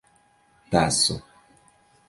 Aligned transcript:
taso 0.71 1.15